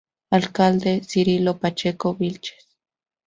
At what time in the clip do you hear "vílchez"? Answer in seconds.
2.15-2.65